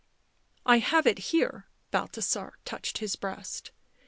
"I 0.65 0.79
have 0.79 1.05
it 1.05 1.19
here." 1.29 1.67
Balthasar 1.91 2.55
touched 2.65 2.97
his 2.97 3.15
breast. 3.15 3.69